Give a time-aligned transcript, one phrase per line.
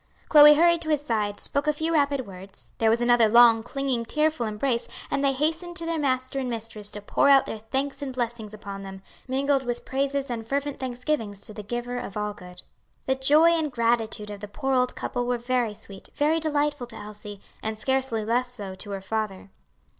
[0.29, 4.03] Chloe hurried to his side, spoke a few rapid words; there was another long, clinging,
[4.03, 8.01] tearful embrace, and they hastened to their master and mistress to pour out their thanks
[8.01, 12.33] and blessings upon them, mingled with praises and fervent thanksgivings to the Giver of all
[12.33, 12.63] good.
[13.05, 16.95] The joy and gratitude of the poor old couple were very sweet, very delightful to
[16.95, 19.51] Elsie, and scarcely less so to her father.